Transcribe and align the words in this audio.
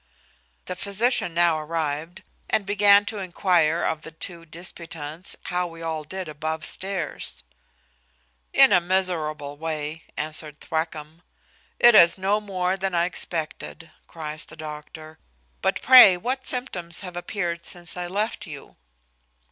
The 0.65 0.75
physician 0.75 1.35
now 1.35 1.59
arrived, 1.59 2.23
and 2.49 2.65
began 2.65 3.05
to 3.05 3.19
inquire 3.19 3.83
of 3.83 4.01
the 4.01 4.09
two 4.09 4.47
disputants, 4.47 5.35
how 5.43 5.67
we 5.67 5.83
all 5.83 6.03
did 6.03 6.27
above 6.27 6.65
stairs? 6.65 7.43
"In 8.51 8.71
a 8.73 8.81
miserable 8.81 9.57
way," 9.57 10.01
answered 10.17 10.59
Thwackum. 10.59 11.21
"It 11.77 11.93
is 11.93 12.17
no 12.17 12.41
more 12.41 12.77
than 12.77 12.95
I 12.95 13.05
expected," 13.05 13.91
cries 14.07 14.45
the 14.45 14.55
doctor: 14.55 15.19
"but 15.61 15.79
pray 15.83 16.17
what 16.17 16.47
symptoms 16.47 17.01
have 17.01 17.15
appeared 17.15 17.63
since 17.63 17.95
I 17.95 18.07
left 18.07 18.47
you?" 18.47 18.77